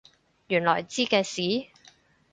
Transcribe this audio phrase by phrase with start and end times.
[0.47, 1.69] 原來知嘅事？